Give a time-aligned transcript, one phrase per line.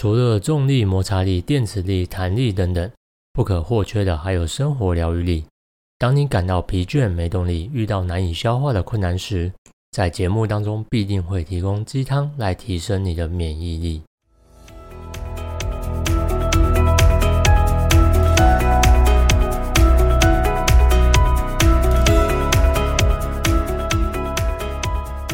[0.00, 2.88] 除了重力、摩擦力、电磁力、弹力等等，
[3.32, 5.44] 不可或缺的还有生活疗愈力。
[5.98, 9.52] 当你感到疲倦、没动力，遇到难以消化的困难时，
[9.90, 14.02] 在节目当中必定会提供鸡汤来提升你的免疫力。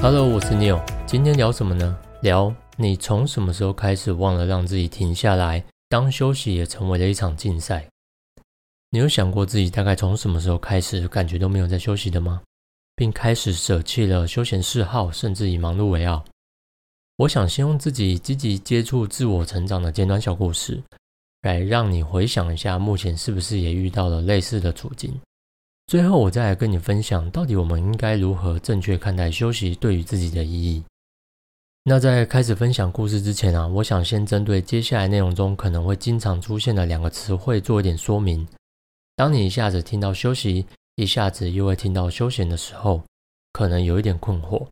[0.01, 1.95] Hello，我是 Neil，今天聊什么呢？
[2.23, 2.51] 聊。
[2.77, 5.65] 你从什么时候开始忘了让自己停下来？
[5.89, 7.87] 当休息也成为了一场竞赛。
[8.91, 12.43] 你有想过自己大概从什么时候开始感觉都没有在休息的吗？
[12.97, 16.25] 并开始舍弃了休闲嗜好，甚至以忙碌为傲？
[17.19, 20.83] 我想先用自己积极接触自我成长的简短小故事，
[21.43, 25.21] 来让你回想一下，目前是不是也遇到了类似的处境？
[25.87, 30.83] 最后，我再来跟你分享，到底我们应该如何正确看待休息对于自己的意义。
[31.87, 38.49] 那在开始分享故事之前啊，我想先针对接下来内容中可能会经常出现的两个词汇做一点说明。
[39.15, 40.65] 当你一下子听到休息，
[40.97, 43.03] 一下子又会听到休闲的时候，
[43.53, 44.67] 可能有一点困惑。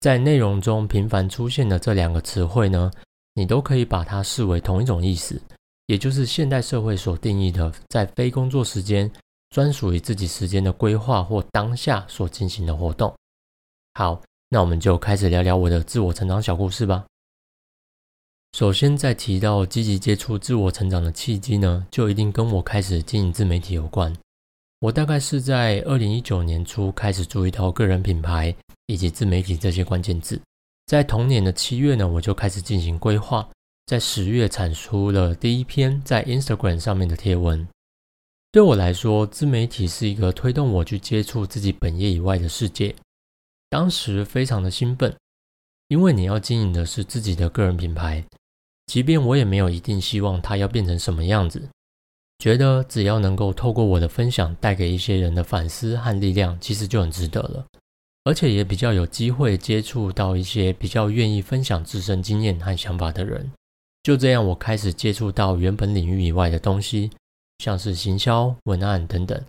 [0.00, 2.90] 在内容中频繁出现的这两个词汇呢，
[3.34, 5.40] 你都可以把它视为同一种意思，
[5.86, 9.08] 也就是现代社会所定义的在非工作时间
[9.50, 13.14] 专属于自己时间的规划或当下所进行的活动。
[13.94, 14.20] 好。
[14.54, 17.06] 那我们就开始聊聊我的自我成长小故事吧。
[18.52, 24.14] 首先，在提到积极接触自我成长的契机呢，就一定跟我开始经营自媒体有关。
[24.80, 28.54] 我大概是在二零一九年初开始注意到个人品牌
[28.88, 30.38] 以及自媒体这些关键字。
[30.84, 33.48] 在同年的七月呢，我就开始进行规划，
[33.86, 37.66] 在十月产出了第一篇在 Instagram 上面的贴文。
[38.50, 42.94] 对我来说，自媒体是一个推动我去接触自己本业以外的世界。
[43.72, 45.16] 当时非常的兴奋，
[45.88, 48.22] 因为你要经营的是自己的个人品牌，
[48.84, 51.66] 即便我也没有一定希望它要变成什么样子，
[52.38, 57.64] 觉得只要能够透过我的分享带给一些人的反思和力量，其实就很值得了，
[58.24, 63.50] 而且也比较有机会接触到一些比较愿意分享自身经验和想法的人。
[64.02, 67.10] 就这样，我开始接触到原本领域以外的东西，
[67.60, 69.42] 像是行销、文案等等，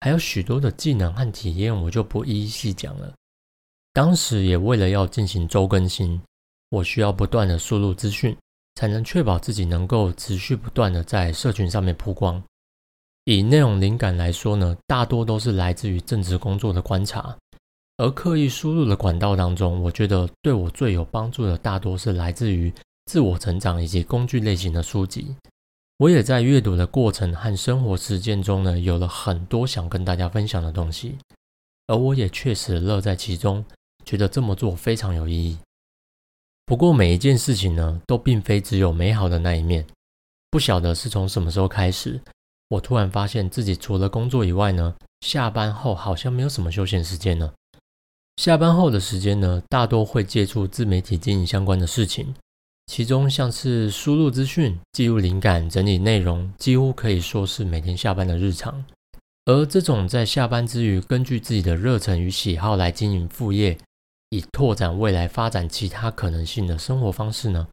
[0.00, 3.10] 还有许多的技能和体验，我就不一一细讲了。
[3.94, 6.20] 当时也为了要进行周更新，
[6.70, 8.34] 我需要不断的输入资讯，
[8.74, 12.42] 才能确保自己能够持续不断的在社群上面曝光。
[13.24, 17.36] 以内容灵感来说呢，大多都是来自于正职工作的观察，
[17.98, 22.72] 而刻意输入的管道当中，我觉得对我最有帮助的，大多是来自于
[23.04, 25.36] 自我成长以及工具类型的书籍。
[25.98, 31.18] 我也在阅读的过程和生活实践中呢，有了很多想跟大家分享的东西，
[31.86, 33.62] 而我也确实乐在其中。
[34.04, 35.58] 觉得这么做非常有意义。
[36.64, 39.84] 不过每一件事情呢，都并非只有美好的那一面。
[40.50, 42.20] 不晓得是从什么时候开始，
[42.68, 47.52] 我突然发现自己除了工作以外呢，下班后好像没有什么休闲时间了。
[48.36, 52.34] 下班后的时间呢，大多会接触自媒体经营相关的事情，
[52.86, 58.84] 其中像是输入资讯、记录灵感、整理内容，几乎可以说是每天下班的日常。
[59.44, 63.76] 而这种在下班之余，根据自己的热忱与喜好来经营副业。
[64.32, 67.68] 以拓展未来发展其他可能性的生活方式呢？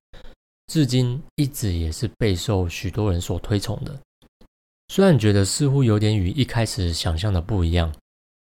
[0.67, 3.97] 至今一直也是备受许多人所推崇的。
[4.89, 7.95] 虽然觉得似乎有点与一开始想象的不一样，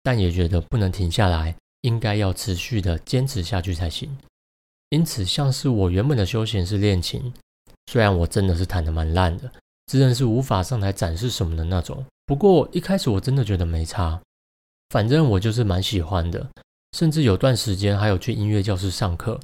[0.02, 4.16] 但也觉得不能停下来，应该要持续的坚持下去才行。
[4.88, 7.30] 因此，像是我原本的休闲是练琴，
[7.92, 9.52] 虽然我真的是弹得蛮烂的，
[9.84, 12.02] 自认是无法上台展示什么的那种。
[12.24, 14.18] 不过一开始我真的觉得没差，
[14.88, 16.48] 反正我就是蛮喜欢的。
[16.92, 19.38] 甚至有段时间还有去音乐教室上课，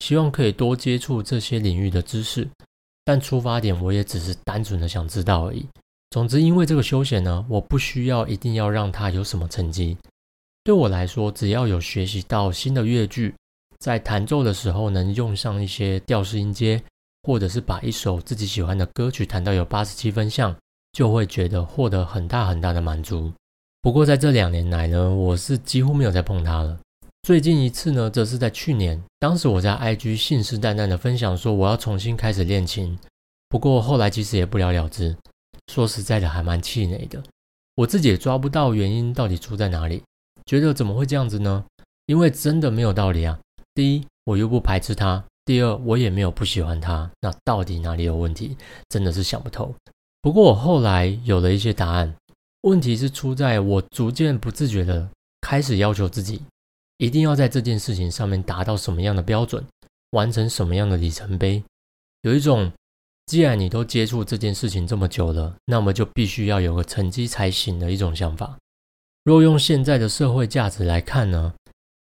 [0.00, 2.48] 希望可以多接触这些领域的知识。
[3.04, 5.66] 但出发点我也只是单纯的想知道而已。
[6.10, 9.96] 总之，因为这个休闲呢，我不需要一定要让它有什么成绩。
[10.64, 13.34] 对我来说，只要有学习到新的乐句，
[13.78, 16.82] 在弹奏的时候能用上一些调式音阶，
[17.22, 20.54] 或者是把一首自己喜欢的歌曲弹到有八十七分像，
[20.92, 23.32] 就会觉得获得很大很大的满足。
[23.80, 26.78] 不过在这两年来呢，我是几乎没有再碰它了。
[27.28, 32.98] 最近一次呢，则是在去年，当时我在 IG 信誓旦旦的分享说我要重新开始练琴，
[33.50, 35.14] 不过后来其实也不了了之。
[35.70, 37.22] 说实在的，还蛮气馁的。
[37.74, 40.02] 我自己也抓不到原因到底出在哪里，
[40.46, 41.62] 觉得怎么会这样子呢？
[42.06, 43.38] 因为真的没有道理啊。
[43.74, 47.10] 第一，我又不排斥它；第二，我也没有不喜欢它。
[47.20, 48.56] 那到底哪里有问题？
[48.88, 49.74] 真的是想不透。
[50.22, 52.14] 不过我后来有了一些答案，
[52.62, 55.06] 问题是出在我逐渐不自觉的
[55.42, 56.40] 开始要求自己。
[56.98, 59.64] 一定要在这件事情上面达到什么样的标准，
[60.10, 61.62] 完成什么样的里程碑，
[62.22, 62.70] 有一种
[63.26, 68.56] 既然你都接触这件事情这么久了，那么就必须要有个成绩才行的一种想法。
[69.24, 71.52] 若用现在的社会价值来看呢，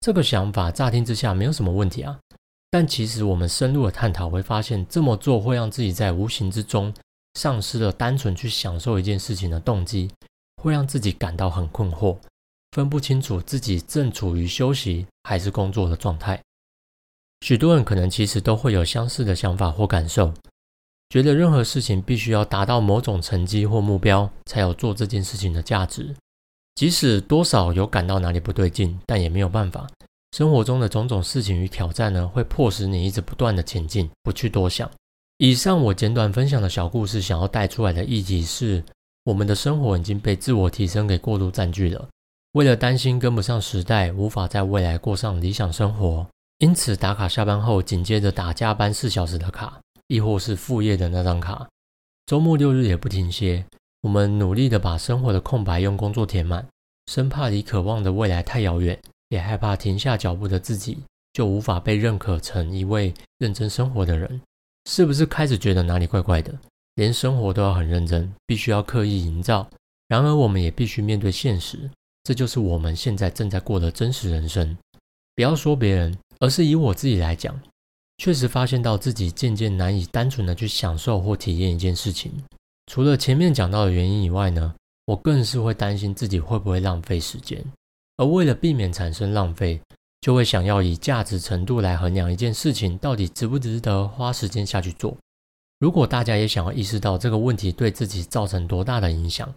[0.01, 2.19] 这个想法乍听之下没有什么问题啊。
[2.71, 6.93] 但其实我们深入的探讨会发现，这么做会让自己在无形之中
[7.35, 10.11] 丧失了单纯去享受一件事情的动机，
[10.63, 12.17] 会让自己感到很困惑，
[12.76, 16.38] 分不清楚自己正处于休息还是工作的状态。
[17.40, 20.31] 许多人可能其实都会有相似的想法或感受。
[21.08, 26.14] 觉得任何事情必须要达到某种成绩或目标，才有做这件事情的价值。
[26.75, 29.88] 即使多少有感到哪里不对劲，但也没有办法。
[30.37, 34.90] 生活中的种种事情与挑战呢，会迫使你一直不断的前进，不去多想。
[35.38, 38.84] 以上我简短分享的小故事，想要带出来的议题是：
[39.25, 42.06] 我们的生活已经被自我提升给过度占据了。
[42.53, 46.27] 为了担心跟不上时代，无法在未来过上理想生活，
[46.59, 49.81] 因此打卡下班后，紧接着打加班四小时的卡。
[50.09, 51.69] 亦或是副业的那张卡，
[52.27, 53.67] 周末六日也不停歇。
[54.03, 56.65] 我们努力的把生活的空白用工作填满，
[57.07, 58.97] 生怕离渴望的未来太遥远，
[59.31, 60.99] 也害怕停下脚步的自己
[61.33, 64.41] 就无法被认可成一位认真生活的人。
[64.89, 66.57] 是不是开始觉得哪里怪怪的？
[66.95, 69.69] 连生活都要很认真，必须要刻意营造。
[70.07, 71.91] 然而，我们也必须面对现实，
[72.26, 74.76] 这就是我们现在正在过的真实人生。
[75.37, 77.56] 不要说别人，而是以我自己来讲。
[78.19, 82.32] 确实发现到自己渐渐难以单纯的去享受或体验一件事情。
[82.90, 84.75] 除了前面讲到的原因以外呢，
[85.05, 87.64] 我更是会担心自己会不会浪费时间。
[88.17, 89.81] 而为了避免产生浪费，
[90.20, 95.17] 就会想要以价值程度来衡量一件事情到底值不值得花时间下去做。
[95.78, 99.55] 如果大家也想要意识到这个问题对自己造成多大的影响，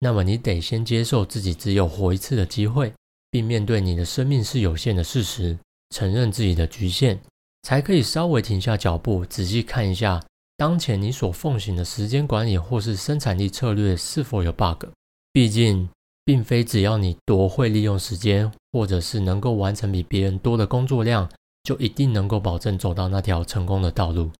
[0.00, 2.92] 那么你得先接受自己只有活一次的机会，
[3.30, 5.56] 并面对你的生命是有限的事实，
[5.94, 7.20] 承认自己的局限。
[7.62, 10.18] 才可以稍微停下脚步，仔细看一下
[10.56, 14.86] 当前你所奉行的时间管理或是生产力策略是否有 bug。
[15.32, 15.86] 毕竟，
[16.24, 21.28] 并非只要你多会利用时间，或者是能够完成比别人多的工作量，
[21.62, 24.30] 就一定能够保证走到那条成功的道路。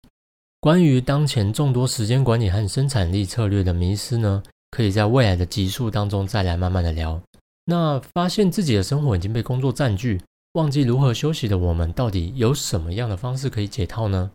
[0.58, 7.20] 关于当前众多时间管理和生产力策略的迷失呢，可以在未来的集数当中再来慢慢的聊。
[7.64, 10.20] 那发现自己的生活已经被工作占据。
[10.54, 14.28] 忘记如何休息的我们，到底有什么样的方式可以解套呢？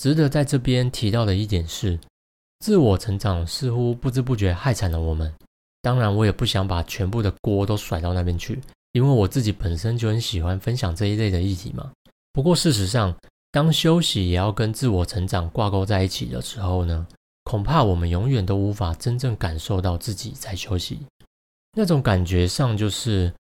[0.00, 1.98] 值得在这边提到的一点是，
[2.60, 5.34] 自我成长似乎不知不觉害惨了我们。
[5.82, 8.60] 当然，我也不想把全部的锅都甩到那边去，
[8.92, 11.90] 因为我自己本身就很喜欢分享这一类的议题嘛。
[12.32, 13.12] 不过，事实上，
[13.50, 17.04] 当休息也要跟自我成长挂钩在一起的时候呢，
[17.46, 20.98] 恐怕我们永远都无法真正感受到自己在休息。
[21.78, 23.32] 那种感觉上就是。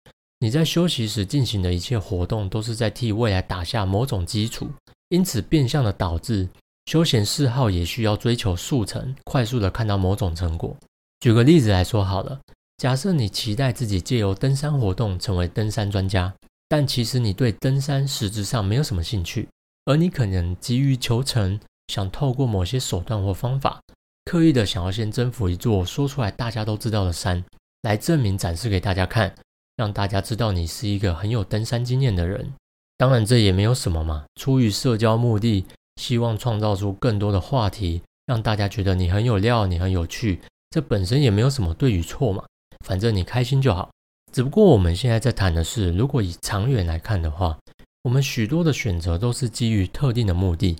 [0.42, 4.68] 你在休息时进行的一切活动，都是在替未来打下某种基础，
[5.08, 6.48] 因此变相的导致
[6.88, 10.76] 休闲嗜好也需要追求速成，快速的看到某种成果。
[11.22, 12.38] 举个例子来说好了，
[12.78, 16.32] 假设你期待自己借由登山活动成为登山专家，
[16.68, 19.48] 但其实你对登山实质上没有什么兴趣，
[19.86, 21.58] 而你可能急于求成，
[21.88, 23.82] 想透过某些手段或方法，
[24.26, 27.44] 刻意的想要先征服一座说出来大家都知道的山，
[27.84, 29.34] 来证明展示给大家看。
[29.78, 32.54] 让大家知道你是一个很有登山经验的人，
[32.98, 34.24] 当然这也没有什么嘛。
[34.40, 35.66] 出于社交目的，
[35.98, 42.42] 希望创造出更多的话题，让大家觉得你很有料，你很有趣，这本身也没有什么对与错嘛。
[42.86, 43.90] 反正你开心就好。
[44.32, 47.58] 只不过我们现在在谈的是，如果以长远来看的话，
[48.04, 50.78] 我们许多的选择都是基于特定的目的，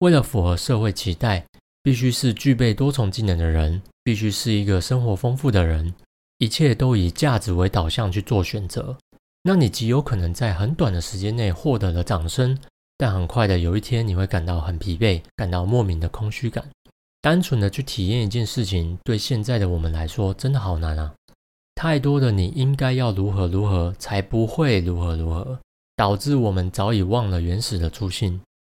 [0.00, 1.44] 为了符合社会期待，
[1.82, 5.94] 必须是具备多重技能的人，必须是一个生活丰富的人。
[6.38, 8.94] 一切都以价值为导向去做选择，
[9.42, 12.58] 那你极有可能在很短的时间内获得了掌声，
[12.98, 16.62] 但很快的有一天你会感到很疲惫，感到莫名的空虚感。
[17.22, 21.14] 单纯的去体验一件事情，对现在的我们来说真的好难啊！
[21.74, 25.58] 太多的你应该要如何如何才不会如何如何，
[25.96, 28.38] 导致我们早已忘了原始的初心。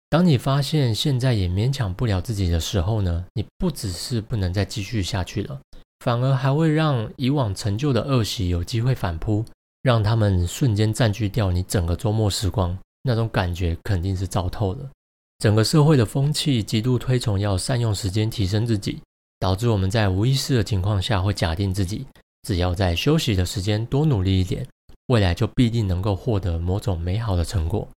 [0.09, 3.25] 当你发现现在也勉强不了自己的时候呢？
[3.35, 5.61] 你不只是不能再继续下去了。
[6.05, 9.45] 反而还会让以往成就的恶习有机会反扑，
[9.83, 14.89] 让他们瞬间占据掉你整个周末时光，那种感觉肯定是糟透了。
[15.39, 19.01] 整个社会的风气极度推崇要善用时间提升自己，
[19.41, 22.07] 导致我们在无意识的情况下会假定自己
[22.43, 24.65] 只要在休息的时间多努力一点，
[25.09, 27.89] 未来就必定能够获得某种美好的成果。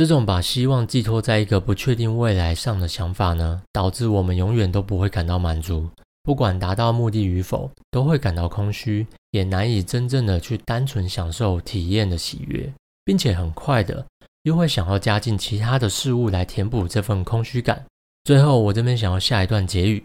[0.00, 5.86] 这种把希望寄托在一个不确定未来上的想法呢，导致我们永远都不会感到满足。
[6.22, 12.72] 不管达到目的与否，都会感到空虚，也难以真正的去单纯享受体验的喜悦，
[13.04, 14.02] 并且很快的
[14.44, 17.84] 又会想要加进其他的事物来填补这份空虚感。
[18.24, 20.02] 最后，我这边想要下一段结语：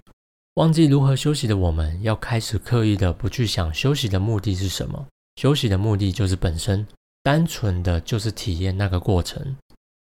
[0.56, 5.06] 忘记如何休息的我们，要开始刻意的不去想休息的目的是什么。
[5.38, 6.86] 休息的目的就是本身，
[7.24, 9.56] 单纯的就是体验那个过程。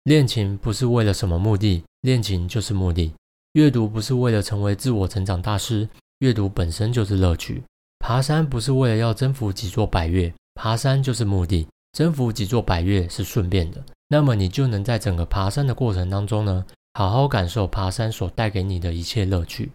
[0.03, 3.13] 练琴不是为了什么目的，练琴就是目的。
[3.53, 5.87] 阅读不是为了成为自我成长大师，
[6.19, 7.63] 阅读本身就是乐趣。
[7.99, 11.65] 爬山不是为了要征服几座百岳，爬山就是目的。
[11.93, 19.71] 征服几座百岳是顺便的，那么你就能在整个爬山的过程当中呢，好好感受爬山所带给你的一切乐趣。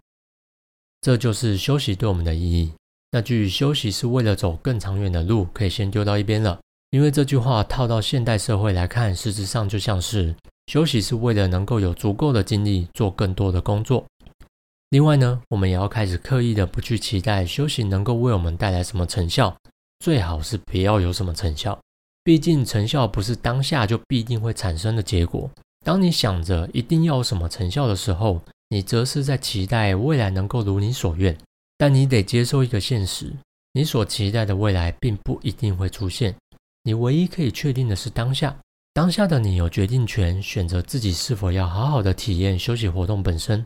[1.00, 2.73] 这就是休息对我们的意义。
[3.12, 10.35] 那句“休息是为了走更长远的路”可以先丢到一边了，因为这句话套到现代社会来看，实质上就像是
[10.68, 14.02] 休息是为了能够有足够的精力做更多的工作。
[14.90, 19.54] 另外呢，我们也要开始刻意的不去期待休息能够为我们带来什么成效，
[19.99, 21.78] 最好是不要有什么成效。
[22.25, 25.50] 毕竟成效不是当下就必定会产生的结果。
[25.85, 28.40] 当你想着一定要有什么成效的时候，
[28.71, 31.37] 你则是在期待未来能够如你所愿。
[31.76, 33.30] 但你得接受一个现实：
[33.75, 36.35] 你所期待的未来并不一定会出现。
[36.85, 38.56] 你唯一可以确定的是当下，
[38.94, 43.64] 当下的你有决定权，选择自己是否要好好的体验休息活动本身。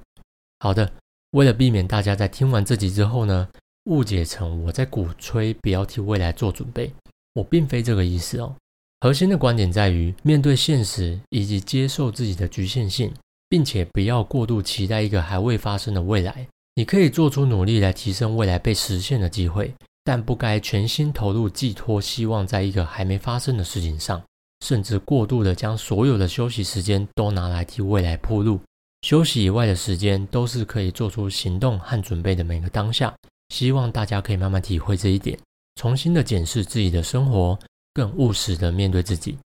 [0.60, 0.92] 好的，
[1.32, 3.48] 为了避免大家在听完这集之后呢，
[3.84, 6.92] 误解成我在鼓吹不要替未来做准备。
[7.34, 8.54] 我并非这个意思哦。
[9.00, 13.12] 核心的观点在于面对现实以及接受自己的局限性，
[13.48, 16.46] 并且不要过度期待一个还未发生的未来。
[16.74, 24.22] 你可以做出努力来提升未来被实现的机会，但不该全心投入寄托希望在一个还没发生的事情上，
[24.64, 28.60] 甚至过度的将所有的休息时间都拿来替未来铺路。
[29.02, 33.12] 休息以外的时间都是可以做出行动和准备的每个当下。
[33.48, 35.38] 希望大家可以慢慢体会这一点。
[35.76, 37.58] 重新的检视自己的生活，
[37.92, 39.36] 更务实的面对自己。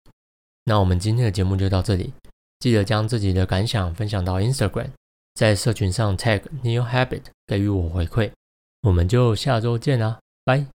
[0.65, 2.13] 那我们今天的节目就到这里，
[2.61, 4.91] 记得将自己的感想分享到 Instagram，
[5.35, 8.31] 在社群上 tag New Habit 给予我回馈。
[8.83, 10.76] 我们就下周见啦，拜。